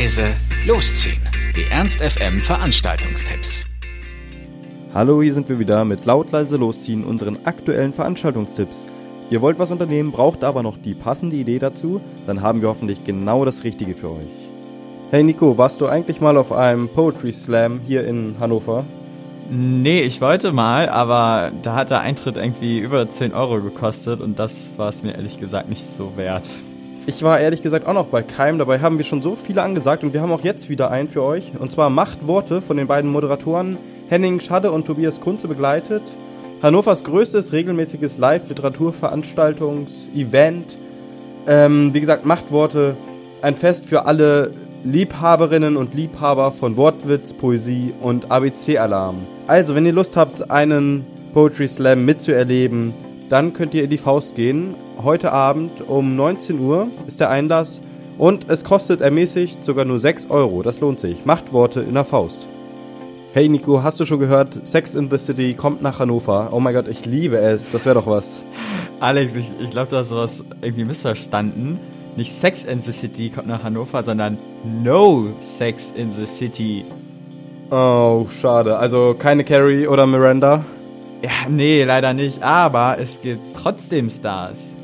leise, 0.00 0.34
losziehen. 0.66 1.20
Die 1.54 1.70
Ernst 1.70 2.00
FM 2.00 2.40
Veranstaltungstipps. 2.40 3.66
Hallo, 4.94 5.20
hier 5.20 5.34
sind 5.34 5.50
wir 5.50 5.58
wieder 5.58 5.84
mit 5.84 6.06
laut 6.06 6.32
leise 6.32 6.56
losziehen 6.56 7.04
unseren 7.04 7.44
aktuellen 7.44 7.92
Veranstaltungstipps. 7.92 8.86
Ihr 9.28 9.42
wollt 9.42 9.58
was 9.58 9.70
unternehmen, 9.70 10.10
braucht 10.10 10.42
aber 10.42 10.62
noch 10.62 10.78
die 10.78 10.94
passende 10.94 11.36
Idee 11.36 11.58
dazu, 11.58 12.00
dann 12.26 12.40
haben 12.40 12.62
wir 12.62 12.70
hoffentlich 12.70 13.04
genau 13.04 13.44
das 13.44 13.62
Richtige 13.62 13.94
für 13.94 14.12
euch. 14.12 14.24
Hey 15.10 15.22
Nico, 15.22 15.58
warst 15.58 15.82
du 15.82 15.86
eigentlich 15.86 16.22
mal 16.22 16.38
auf 16.38 16.50
einem 16.50 16.88
Poetry 16.88 17.34
Slam 17.34 17.82
hier 17.86 18.06
in 18.06 18.36
Hannover? 18.40 18.86
Nee, 19.50 20.00
ich 20.00 20.22
wollte 20.22 20.50
mal, 20.50 20.88
aber 20.88 21.52
da 21.60 21.74
hat 21.74 21.90
der 21.90 22.00
Eintritt 22.00 22.38
irgendwie 22.38 22.78
über 22.78 23.10
10 23.10 23.34
Euro 23.34 23.60
gekostet 23.60 24.22
und 24.22 24.38
das 24.38 24.70
war 24.78 24.88
es 24.88 25.02
mir 25.02 25.12
ehrlich 25.12 25.38
gesagt 25.38 25.68
nicht 25.68 25.84
so 25.94 26.16
wert. 26.16 26.48
Ich 27.06 27.22
war 27.22 27.40
ehrlich 27.40 27.62
gesagt 27.62 27.86
auch 27.86 27.94
noch 27.94 28.06
bei 28.06 28.22
Keim, 28.22 28.58
dabei 28.58 28.80
haben 28.80 28.98
wir 28.98 29.06
schon 29.06 29.22
so 29.22 29.34
viele 29.34 29.62
angesagt 29.62 30.04
und 30.04 30.12
wir 30.12 30.20
haben 30.20 30.32
auch 30.32 30.44
jetzt 30.44 30.68
wieder 30.68 30.90
einen 30.90 31.08
für 31.08 31.22
euch. 31.22 31.52
Und 31.58 31.72
zwar 31.72 31.88
Macht 31.88 32.26
Worte 32.26 32.60
von 32.60 32.76
den 32.76 32.86
beiden 32.86 33.10
Moderatoren 33.10 33.78
Henning 34.10 34.40
Schadde 34.40 34.70
und 34.70 34.86
Tobias 34.86 35.18
Kunze 35.20 35.48
begleitet. 35.48 36.02
Hannovers 36.62 37.04
größtes 37.04 37.54
regelmäßiges 37.54 38.18
Live-Literaturveranstaltungs-Event. 38.18 40.76
Ähm, 41.46 41.94
wie 41.94 42.00
gesagt, 42.00 42.26
Machtworte, 42.26 42.98
ein 43.40 43.56
Fest 43.56 43.86
für 43.86 44.04
alle 44.04 44.50
Liebhaberinnen 44.84 45.78
und 45.78 45.94
Liebhaber 45.94 46.52
von 46.52 46.76
Wortwitz, 46.76 47.32
Poesie 47.32 47.94
und 48.00 48.30
ABC-Alarm. 48.30 49.20
Also, 49.46 49.74
wenn 49.74 49.86
ihr 49.86 49.92
Lust 49.92 50.16
habt, 50.16 50.50
einen 50.50 51.06
Poetry 51.32 51.68
Slam 51.68 52.04
mitzuerleben, 52.04 52.92
dann 53.30 53.52
könnt 53.52 53.74
ihr 53.74 53.84
in 53.84 53.90
die 53.90 53.96
Faust 53.96 54.34
gehen. 54.34 54.74
Heute 55.02 55.32
Abend 55.32 55.88
um 55.88 56.16
19 56.16 56.58
Uhr 56.60 56.88
ist 57.06 57.20
der 57.20 57.30
Einlass 57.30 57.80
und 58.18 58.50
es 58.50 58.64
kostet 58.64 59.00
ermäßigt 59.00 59.64
sogar 59.64 59.84
nur 59.84 60.00
6 60.00 60.30
Euro. 60.30 60.62
Das 60.62 60.80
lohnt 60.80 61.00
sich. 61.00 61.24
Macht 61.24 61.52
Worte 61.52 61.80
in 61.80 61.94
der 61.94 62.04
Faust. 62.04 62.46
Hey 63.32 63.48
Nico, 63.48 63.84
hast 63.84 64.00
du 64.00 64.04
schon 64.04 64.18
gehört? 64.18 64.66
Sex 64.66 64.96
in 64.96 65.08
the 65.08 65.16
City 65.16 65.54
kommt 65.54 65.80
nach 65.80 66.00
Hannover. 66.00 66.48
Oh 66.50 66.58
mein 66.58 66.74
Gott, 66.74 66.88
ich 66.88 67.06
liebe 67.06 67.38
es. 67.38 67.70
Das 67.70 67.86
wäre 67.86 67.94
doch 67.94 68.08
was. 68.08 68.42
Alex, 68.98 69.36
ich, 69.36 69.52
ich 69.60 69.70
glaube, 69.70 69.88
du 69.88 69.96
hast 69.96 70.08
sowas 70.08 70.42
irgendwie 70.60 70.84
missverstanden. 70.84 71.78
Nicht 72.16 72.32
Sex 72.32 72.64
in 72.64 72.82
the 72.82 72.90
City 72.90 73.30
kommt 73.30 73.46
nach 73.46 73.62
Hannover, 73.62 74.02
sondern 74.02 74.38
No 74.82 75.28
Sex 75.40 75.92
in 75.96 76.10
the 76.12 76.26
City. 76.26 76.84
Oh, 77.70 78.26
schade. 78.40 78.76
Also 78.78 79.14
keine 79.16 79.44
Carrie 79.44 79.86
oder 79.86 80.08
Miranda? 80.08 80.64
Ja, 81.22 81.30
nee, 81.48 81.84
leider 81.84 82.14
nicht. 82.14 82.42
Aber 82.42 82.98
es 82.98 83.20
gibt 83.20 83.54
trotzdem 83.54 84.08
Stars. 84.08 84.74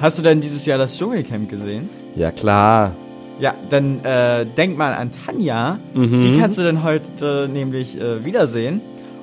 Hast 0.00 0.18
du 0.18 0.22
denn 0.22 0.40
dieses 0.40 0.66
Jahr 0.66 0.78
das 0.78 0.98
Dschungelcamp 0.98 1.48
gesehen? 1.48 1.88
Ja, 2.16 2.30
klar. 2.32 2.92
Ja, 3.40 3.54
dann 3.70 4.04
äh, 4.04 4.44
denk 4.44 4.76
mal 4.76 4.92
an 4.94 5.10
Tanja. 5.10 5.78
Mhm. 5.94 6.20
Die 6.20 6.32
kannst 6.32 6.58
du 6.58 6.62
dann 6.62 6.82
heute 6.82 7.48
nämlich 7.52 8.00
äh, 8.00 8.24
wiedersehen. 8.24 8.80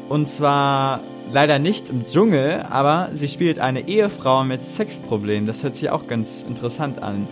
Und 0.09 0.27
zwar 0.27 1.01
leider 1.31 1.59
nicht 1.59 1.89
im 1.89 2.05
Dschungel, 2.05 2.65
aber 2.69 3.09
sie 3.13 3.27
spielt 3.27 3.59
eine 3.59 3.87
Ehefrau 3.87 4.43
mit 4.43 4.65
Sexproblemen. 4.65 5.47
Das 5.47 5.63
hört 5.63 5.75
sich 5.75 5.89
auch 5.89 6.07
ganz 6.07 6.43
interessant 6.47 7.01
an. 7.01 7.27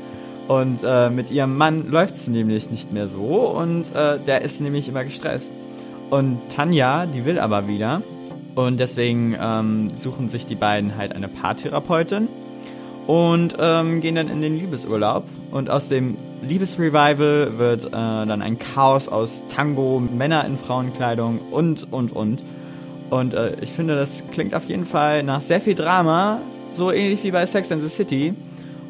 Und 0.47 0.81
äh, 0.83 1.09
mit 1.09 1.29
ihrem 1.31 1.57
Mann 1.57 1.89
läuft 1.89 2.15
es 2.15 2.27
nämlich 2.27 2.71
nicht 2.71 2.91
mehr 2.91 3.07
so 3.07 3.19
und 3.19 3.93
äh, 3.93 4.17
der 4.25 4.41
ist 4.41 4.61
nämlich 4.61 4.89
immer 4.89 5.03
gestresst. 5.03 5.53
Und 6.09 6.39
Tanja, 6.49 7.05
die 7.05 7.25
will 7.25 7.37
aber 7.37 7.67
wieder. 7.67 8.01
Und 8.55 8.80
deswegen 8.80 9.36
ähm, 9.39 9.89
suchen 9.95 10.30
sich 10.30 10.45
die 10.45 10.55
beiden 10.55 10.97
halt 10.97 11.14
eine 11.14 11.28
Paartherapeutin 11.28 12.28
und 13.08 13.55
ähm, 13.59 14.02
gehen 14.02 14.16
dann 14.16 14.28
in 14.30 14.42
den 14.42 14.58
Liebesurlaub. 14.58 15.23
Und 15.52 15.69
aus 15.69 15.89
dem 15.89 16.17
Liebesrevival 16.42 17.58
wird 17.58 17.86
äh, 17.86 17.89
dann 17.92 18.42
ein 18.42 18.59
Chaos 18.59 19.08
aus 19.08 19.45
Tango, 19.49 19.99
Männer 19.99 20.45
in 20.45 20.58
Frauenkleidung 20.58 21.39
und, 21.52 21.92
und, 21.92 22.11
und. 22.11 22.43
Und 23.09 23.33
äh, 23.33 23.55
ich 23.61 23.71
finde, 23.71 23.95
das 23.95 24.23
klingt 24.32 24.54
auf 24.54 24.65
jeden 24.65 24.86
Fall 24.86 25.23
nach 25.23 25.42
sehr 25.42 25.61
viel 25.61 25.73
Drama, 25.73 26.39
so 26.71 26.92
ähnlich 26.92 27.23
wie 27.23 27.32
bei 27.32 27.45
Sex 27.45 27.71
and 27.71 27.82
the 27.82 27.89
City. 27.89 28.33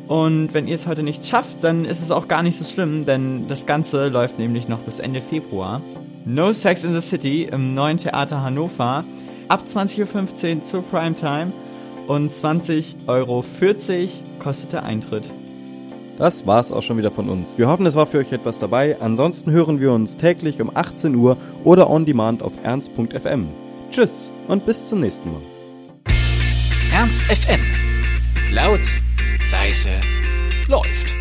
Und 0.10 0.54
wenn 0.54 0.68
ihr 0.68 0.76
es 0.76 0.88
heute 0.88 1.04
nicht 1.04 1.26
schafft, 1.26 1.64
dann 1.64 1.86
ist 1.86 2.02
es 2.02 2.12
auch 2.12 2.28
gar 2.28 2.44
nicht 2.44 2.58
so 2.58 2.66
schlimm, 2.66 3.06
denn 3.06 3.48
das 3.48 3.66
Ganze 3.66 4.10
läuft 4.10 4.40
nämlich 4.40 4.68
noch 4.68 4.80
bis 4.80 5.00
Ende 5.00 5.22
Februar. 5.22 5.82
No 6.26 6.52
Sex 6.52 6.84
in 6.84 6.94
the 6.94 7.00
City 7.00 7.44
im 7.44 7.74
neuen 7.74 7.98
Theater 7.98 8.42
Hannover 8.42 9.06
ab 9.50 9.64
20.15 9.68 10.56
Uhr 10.58 10.64
zur 10.64 10.82
Primetime 10.84 11.52
und 12.08 12.32
20,40 12.32 13.08
Euro 13.08 13.44
kostet 14.40 14.74
der 14.74 14.84
Eintritt. 14.84 15.30
Das 16.18 16.46
war's 16.46 16.72
auch 16.72 16.82
schon 16.82 16.98
wieder 16.98 17.12
von 17.12 17.30
uns. 17.30 17.58
Wir 17.58 17.68
hoffen, 17.70 17.86
es 17.86 17.96
war 17.96 18.06
für 18.06 18.20
euch 18.20 18.32
etwas 18.32 18.60
dabei. 18.60 18.98
Ansonsten 19.00 19.52
hören 19.52 19.80
wir 19.80 19.94
uns 19.94 20.18
täglich 20.18 20.62
um 20.62 20.76
18 20.76 21.16
Uhr 21.16 21.38
oder 21.64 21.90
on 21.90 22.06
demand 22.06 22.44
auf 22.44 22.54
ernst.fm. 22.62 23.48
Tschüss 23.92 24.30
und 24.48 24.66
bis 24.66 24.88
zum 24.88 25.00
nächsten 25.00 25.32
Mal. 25.32 25.42
Ernst 26.94 27.22
FM. 27.22 27.62
Laut, 28.52 28.82
leise, 29.52 29.92
läuft. 30.68 31.19